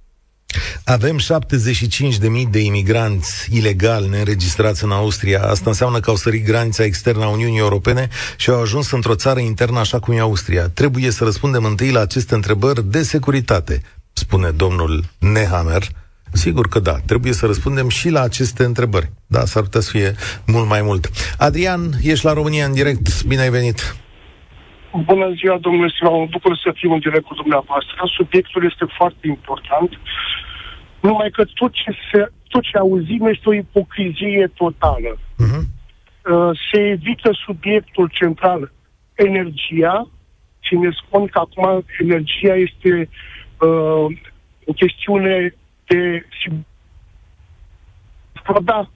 [0.85, 5.41] Avem 75.000 de imigranți ilegali neînregistrați în Austria.
[5.41, 9.39] Asta înseamnă că au sărit granița externă a Uniunii Europene și au ajuns într-o țară
[9.39, 10.69] internă așa cum e Austria.
[10.69, 13.81] Trebuie să răspundem întâi la aceste întrebări de securitate,
[14.13, 15.83] spune domnul Nehammer.
[16.31, 19.09] Sigur că da, trebuie să răspundem și la aceste întrebări.
[19.27, 20.15] Da, s-ar putea să fie
[20.47, 21.09] mult mai mult.
[21.37, 23.23] Adrian, ești la România în direct.
[23.23, 23.95] Bine ai venit!
[25.05, 26.19] Bună ziua, domnule Simon.
[26.19, 27.95] Mă bucur să fiu în direct cu dumneavoastră.
[28.17, 29.89] Subiectul este foarte important.
[31.07, 35.11] Numai că tot ce, se, tot ce auzim este o ipocrizie totală.
[35.17, 35.63] Uh-huh.
[36.71, 38.71] Se evită subiectul central,
[39.15, 40.07] energia,
[40.59, 43.09] și ne spun că acum energia este
[43.59, 44.05] uh,
[44.65, 46.25] o chestiune de
[48.63, 48.89] da,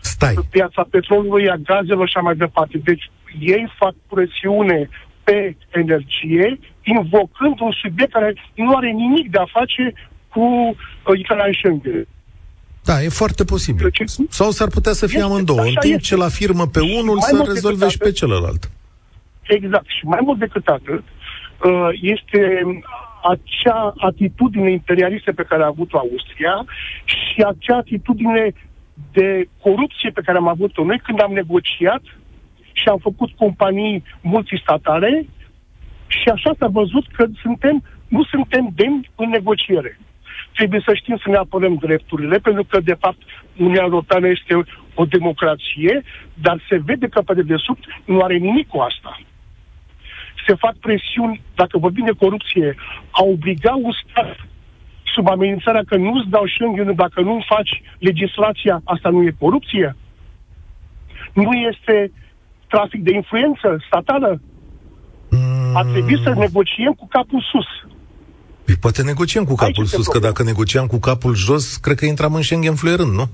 [0.00, 0.34] Stai.
[0.50, 2.78] piața petrolului, a gazelor și așa mai departe.
[2.78, 4.88] Deci ei fac presiune
[5.24, 9.92] pe energie, invocând un subiect care nu are nimic de a face
[10.38, 10.76] cu
[11.10, 12.06] uh, intrarea în Schengen.
[12.84, 13.88] Da, e foarte posibil.
[13.88, 15.60] Deci, Sau s-ar putea să fie amândouă.
[15.60, 16.08] În timp este.
[16.08, 18.70] ce la firmă pe unul, să rezolve și pe celălalt.
[19.42, 19.86] Exact.
[19.86, 21.04] Și mai mult decât atât,
[21.64, 22.42] uh, este
[23.32, 26.64] acea atitudine imperialistă pe care a avut-o Austria
[27.04, 28.52] și acea atitudine
[29.12, 32.02] de corupție pe care am avut-o noi când am negociat
[32.72, 35.26] și am făcut companii multistatale
[36.06, 39.98] și așa s-a văzut că suntem, nu suntem demni în negociere.
[40.58, 43.18] Trebuie să știm să ne apărăm drepturile, pentru că, de fapt,
[43.56, 44.54] Uniunea Europeană este
[44.94, 46.02] o democrație,
[46.34, 49.20] dar se vede că pe dedesubt nu are nimic cu asta.
[50.46, 52.74] Se fac presiuni, dacă vorbim de corupție,
[53.10, 54.36] a obliga un stat
[55.14, 59.96] sub amenințarea că nu-ți dau Schengen dacă nu faci legislația, asta nu e corupție?
[61.32, 62.12] Nu este
[62.68, 64.40] trafic de influență statală?
[65.30, 65.76] Mm.
[65.76, 67.97] A trebuit să negociem cu capul sus.
[68.68, 72.04] Păi poate negociem cu capul Aici sus, că dacă negociam cu capul jos, cred că
[72.04, 73.28] intram în Schengen fluierând, nu?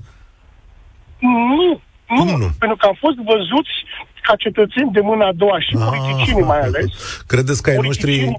[1.19, 3.75] Nu, nu, nu, pentru că am fost văzuți
[4.21, 6.85] ca cetățeni de mâna a doua și ah, politicienii mai ales.
[7.27, 8.37] Credeți că ai noștri...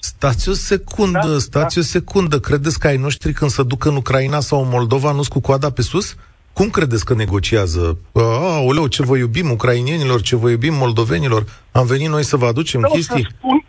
[0.00, 1.38] Stați o secundă, da?
[1.38, 1.80] stați da.
[1.80, 2.40] o secundă.
[2.40, 5.70] Credeți că ai noștri când se duc în Ucraina sau în Moldova nu cu coada
[5.70, 6.16] pe sus?
[6.52, 7.98] Cum credeți că negociază?
[8.12, 11.44] Aoleu, ce vă iubim ucrainienilor, ce vă iubim moldovenilor?
[11.72, 13.22] Am venit noi să vă aducem vreau chestii?
[13.22, 13.64] Să spun,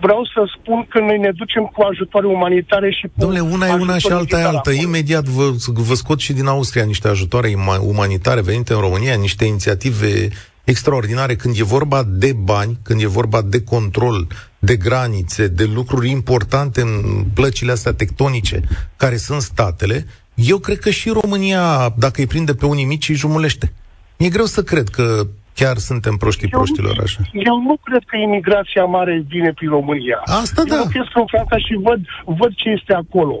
[0.00, 3.72] vreau să spun că noi ne ducem cu ajutoare umanitare și cu Domnule, una e
[3.72, 4.72] una și alta e alta.
[4.72, 10.28] Imediat vă, vă scot și din Austria niște ajutoare umanitare venite în România, niște inițiative
[10.64, 14.26] extraordinare când e vorba de bani, când e vorba de control,
[14.58, 18.62] de granițe, de lucruri importante în plăcile astea tectonice,
[18.96, 23.14] care sunt statele, eu cred că și România, dacă îi prinde pe unii mici, îi
[23.14, 23.72] jumulește.
[24.18, 25.26] Mi-e greu să cred că
[25.60, 27.20] chiar suntem proștii eu, proștilor așa.
[27.32, 30.18] Eu nu cred că imigrația mare vine prin România.
[30.24, 30.82] Asta eu da.
[30.94, 32.00] Eu în Franța și văd,
[32.40, 33.36] văd ce este acolo.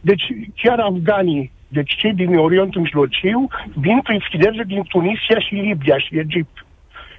[0.00, 0.24] Deci
[0.62, 6.18] chiar afganii, deci cei din Orientul Mijlociu, vin prin filiere din Tunisia și Libia și
[6.18, 6.56] Egipt.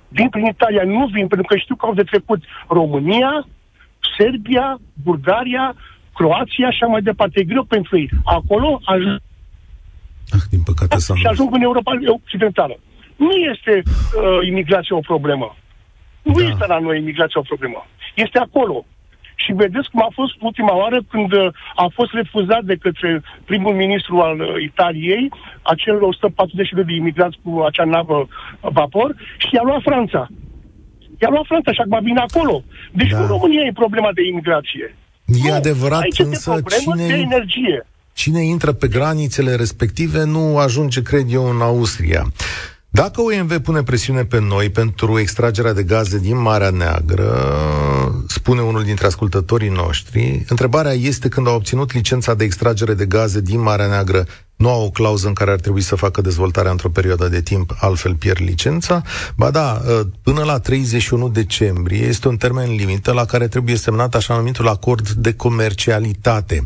[0.07, 3.47] Vin prin Italia, nu vin, pentru că știu că au de trecut România,
[4.17, 5.75] Serbia, Bulgaria,
[6.13, 7.39] Croația și așa mai departe.
[7.39, 8.09] E greu pentru ei.
[8.23, 9.19] Acolo ajung...
[10.35, 11.91] Ah, din păcate s-a Și ajung în Europa
[12.23, 12.75] Occidentală.
[13.25, 15.55] Nu este uh, imigrația o problemă.
[16.21, 16.47] Nu da.
[16.49, 17.87] este la noi imigrația o problemă.
[18.15, 18.85] Este acolo.
[19.35, 23.73] Și vedeți cum a fost ultima oară când uh, a fost refuzat de către primul
[23.73, 25.31] ministru al uh, Italiei
[25.61, 28.27] acel 140 de imigranți cu acea navă
[28.59, 30.27] vapor și i-a luat Franța.
[31.21, 32.63] I-a luat Franța și acum vine acolo.
[32.91, 33.19] Deci da.
[33.19, 34.95] în România e problema de imigrație.
[35.25, 37.07] E nu, adevărat, aici însă cine...
[37.07, 37.87] de energie.
[38.13, 42.23] cine intră pe granițele respective nu ajunge, cred eu, în Austria.
[42.93, 47.33] Dacă OMV pune presiune pe noi pentru extragerea de gaze din Marea Neagră,
[48.27, 53.41] spune unul dintre ascultătorii noștri, întrebarea este când au obținut licența de extragere de gaze
[53.41, 54.25] din Marea Neagră,
[54.55, 57.75] nu au o clauză în care ar trebui să facă dezvoltarea într-o perioadă de timp,
[57.79, 59.01] altfel pierd licența.
[59.35, 59.81] Ba da,
[60.23, 65.09] până la 31 decembrie este un termen limită la care trebuie semnat așa numitul acord
[65.09, 66.63] de comercialitate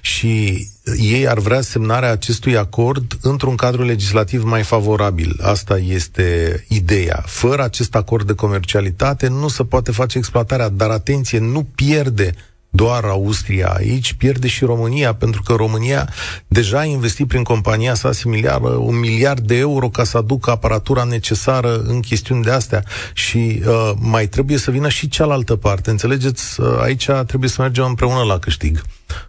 [0.00, 0.66] și
[0.98, 5.38] ei ar vrea semnarea acestui acord într-un cadru legislativ mai favorabil.
[5.42, 7.22] Asta este ideea.
[7.26, 12.34] Fără acest acord de comercialitate nu se poate face exploatarea, dar atenție, nu pierde
[12.74, 16.08] doar Austria aici, pierde și România, pentru că România
[16.46, 21.04] deja a investit prin compania sa similară un miliard de euro ca să aducă aparatura
[21.04, 25.90] necesară în chestiuni de astea și uh, mai trebuie să vină și cealaltă parte.
[25.90, 26.60] Înțelegeți?
[26.60, 28.80] Uh, aici trebuie să mergem împreună la câștig.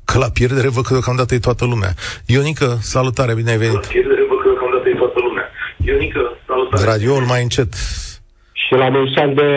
[0.03, 1.93] Că la pierdere văd că deocamdată e toată lumea.
[2.25, 3.73] Ionică, salutare, bine ai venit!
[3.73, 5.43] La pierdere văd că deocamdată e toată lumea.
[5.85, 6.83] Ionică, salutare!
[6.85, 7.73] Radioul mai încet
[8.73, 9.49] și la mulți ani de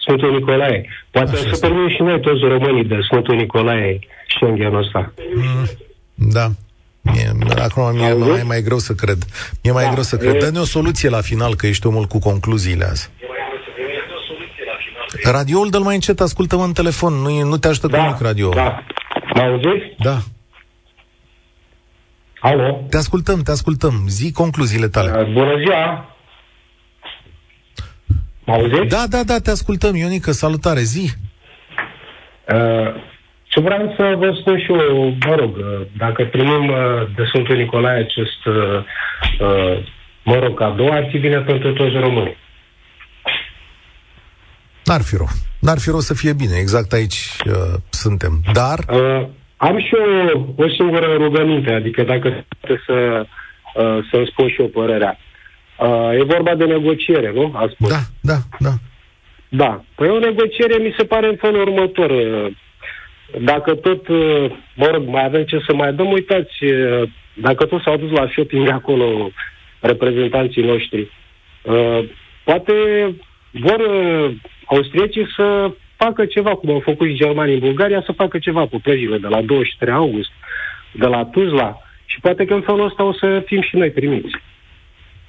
[0.00, 0.88] Sfântul Nicolae.
[1.10, 3.98] Poate Așa să permit și noi toți românii de Sfântul Nicolae
[4.28, 5.12] Schengen ăsta.
[5.34, 5.66] Mm,
[6.14, 6.46] da.
[7.00, 7.32] Mie,
[7.62, 9.18] acum mi-e mai, mai greu să cred.
[9.62, 10.38] Mi-e mai da, greu să cred.
[10.38, 13.10] Dă-ne o soluție la final, că ești omul cu concluziile azi.
[15.24, 18.48] Radioul dă mai încet, ascultă-mă în telefon, nu, nu te ajută da, cu nimic radio.
[18.48, 18.84] Da.
[19.34, 19.94] Mă auziți?
[19.98, 20.18] Da.
[22.40, 22.86] Alo?
[22.90, 24.04] Te ascultăm, te ascultăm.
[24.08, 25.10] Zi concluziile tale.
[25.20, 26.11] Uh, bună ziua!
[28.44, 28.86] Mă auziți?
[28.96, 31.10] Da, da, da, te ascultăm, Ionică, salutare, zi!
[32.54, 32.94] Uh,
[33.44, 36.76] ce vreau să vă spun și eu, mă rog, uh, dacă primim uh,
[37.16, 38.84] de Sfântul Nicolae acest, uh,
[39.40, 39.84] uh,
[40.24, 42.36] mă rog, cadou, ar fi bine pentru toți românii.
[44.84, 45.28] N-ar fi rău.
[45.60, 48.40] N-ar fi rău să fie bine, exact aici uh, suntem.
[48.52, 48.78] Dar...
[48.88, 49.26] Uh,
[49.56, 49.94] am și
[50.32, 53.26] eu o singură rugăminte, adică dacă trebuie să,
[53.74, 55.18] uh, să-mi spun și eu părerea.
[55.18, 55.31] Uh,
[56.18, 57.52] e vorba de negociere, nu?
[57.54, 57.88] A spus.
[57.88, 58.70] Da, da, da.
[59.54, 59.84] Da.
[59.94, 62.10] Păi o negociere mi se pare în felul următor.
[62.10, 62.52] Uh,
[63.40, 67.82] dacă tot, uh, mă rog, mai avem ce să mai dăm, uitați, uh, dacă tot
[67.82, 69.30] s-au dus la shopping acolo
[69.80, 71.10] reprezentanții noștri,
[72.44, 72.74] poate
[73.50, 73.80] vor
[74.64, 78.80] austriecii să facă ceva, cum au făcut și germanii în Bulgaria, să facă ceva cu
[78.80, 80.30] plăjile de la 23 august,
[80.92, 84.30] de la Tuzla, și poate că în felul ăsta o să fim și noi primiți.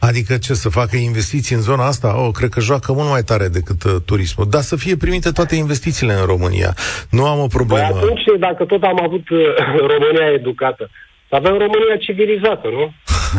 [0.10, 2.08] Adică ce, să facă investiții în zona asta?
[2.22, 4.48] Oh, cred că joacă mult mai tare decât uh, turismul.
[4.50, 6.72] Dar să fie primite toate investițiile în România.
[7.10, 7.90] Nu am o problemă.
[7.90, 9.40] Păi atunci, dacă tot am avut uh,
[9.94, 10.90] România educată,
[11.30, 12.94] să avem România civilizată, nu?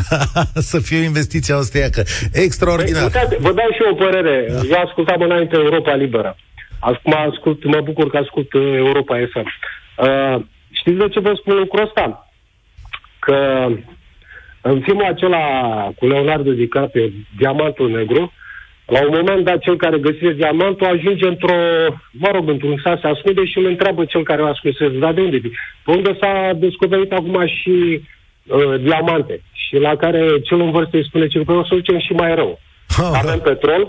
[0.70, 2.02] să fie o investiție austriacă.
[2.32, 3.10] Extraordinar.
[3.10, 4.46] Păi, vă dau și eu o părere.
[4.48, 4.60] Da.
[4.70, 6.36] Eu ascultam înainte Europa Liberă.
[6.78, 9.46] Acum ascult, mă bucur că ascult uh, Europa FM.
[9.46, 12.30] Uh, știți de ce vă spun lucrul ăsta?
[13.18, 13.36] Că
[14.70, 15.44] în filmul acela
[15.98, 17.06] cu Leonardo DiCaprio,
[17.38, 18.32] Diamantul Negru,
[18.86, 21.56] la un moment dat, cel care găsește diamantul ajunge într-o,
[22.12, 25.20] mă rog, într-un sat, se ascunde și îl întreabă cel care o ascunse, dar de
[25.20, 25.38] unde?
[25.84, 29.42] Pe unde s-a descoperit acum și uh, diamante.
[29.52, 32.34] Și la care cel în vârstă îi spune, că păi o să ducem și mai
[32.34, 32.60] rău.
[33.20, 33.82] Avem petrol,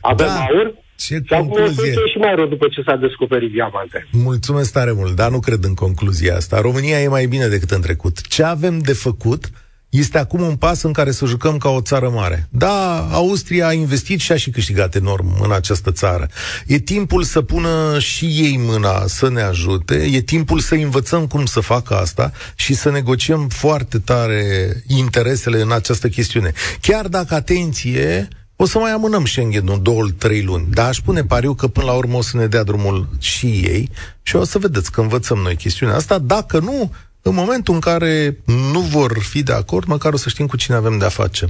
[0.00, 0.44] avem da.
[0.44, 1.92] aur, ce și concluzie.
[1.92, 4.06] acum și mai rău după ce s-a descoperit diamante.
[4.12, 6.60] Mulțumesc tare mult, dar nu cred în concluzia asta.
[6.60, 8.28] România e mai bine decât în trecut.
[8.28, 9.42] Ce avem de făcut
[9.88, 12.48] este acum un pas în care să jucăm ca o țară mare.
[12.50, 16.28] Da, Austria a investit și a și câștigat enorm în această țară.
[16.66, 21.44] E timpul să pună și ei mâna să ne ajute, e timpul să învățăm cum
[21.44, 26.52] să facă asta și să negociem foarte tare interesele în această chestiune.
[26.80, 31.54] Chiar dacă, atenție, o să mai amânăm Schengen-ul două, trei luni, dar aș pune pariu
[31.54, 33.90] că până la urmă o să ne dea drumul și ei
[34.22, 36.18] și o să vedeți că învățăm noi chestiunea asta.
[36.18, 36.92] Dacă nu,
[37.28, 38.38] în momentul în care
[38.72, 41.46] nu vor fi de acord, măcar o să știm cu cine avem de-a face.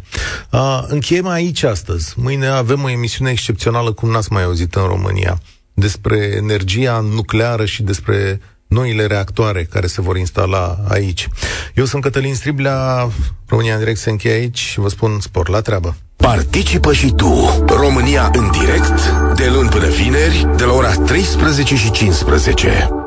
[0.50, 2.14] Uh, încheiem aici astăzi.
[2.16, 5.40] Mâine avem o emisiune excepțională, cum n-ați mai auzit în România,
[5.74, 11.28] despre energia nucleară și despre noile reactoare care se vor instala aici.
[11.74, 13.10] Eu sunt Cătălin Striblea,
[13.46, 15.96] România în direct se încheie aici și vă spun spor la treabă.
[16.16, 21.90] Participă și tu, România în direct, de luni până vineri, de la ora 13 și
[21.90, 22.97] 15.